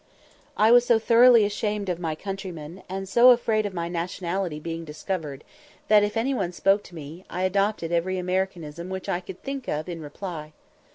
I 0.57 0.71
was 0.71 0.83
so 0.83 0.97
thoroughly 0.97 1.45
ashamed 1.45 1.87
of 1.87 1.99
my 1.99 2.15
countryman, 2.15 2.81
and 2.89 3.07
so 3.07 3.29
afraid 3.29 3.67
of 3.67 3.73
my 3.75 3.87
nationality 3.87 4.59
being 4.59 4.83
discovered, 4.83 5.43
that, 5.89 6.01
if 6.01 6.17
any 6.17 6.33
one 6.33 6.53
spoke 6.53 6.81
to 6.85 6.95
me, 6.95 7.23
I 7.29 7.43
adopted 7.43 7.91
every 7.91 8.17
Americanism 8.17 8.89
which 8.89 9.07
I 9.07 9.19
could 9.19 9.43
think 9.43 9.67
of 9.67 9.87
in 9.87 10.01
reply. 10.01 10.53